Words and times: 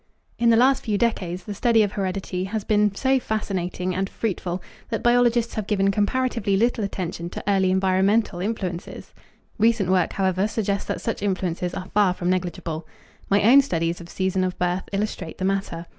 In 0.39 0.49
the 0.49 0.57
last 0.57 0.83
few 0.83 0.97
decades 0.97 1.43
the 1.43 1.53
study 1.53 1.83
of 1.83 1.91
heredity 1.91 2.45
has 2.45 2.63
been 2.63 2.95
so 2.95 3.19
fascinating 3.19 3.93
and 3.93 4.09
fruitful 4.09 4.59
that 4.89 5.03
biologists 5.03 5.53
have 5.53 5.67
given 5.67 5.91
comparatively 5.91 6.57
little 6.57 6.83
attention 6.83 7.29
to 7.29 7.43
early 7.47 7.69
environmental 7.69 8.39
influences. 8.39 9.13
Recent 9.59 9.91
work, 9.91 10.13
however, 10.13 10.47
suggests 10.47 10.87
that 10.87 11.01
such 11.01 11.21
influences 11.21 11.75
are 11.75 11.89
far 11.93 12.15
from 12.15 12.31
negligible. 12.31 12.87
My 13.29 13.43
own 13.43 13.61
studies 13.61 14.01
of 14.01 14.09
season 14.09 14.43
of 14.43 14.57
birth 14.57 14.85
illustrate 14.91 15.37
the 15.37 15.45
matter. 15.45 15.85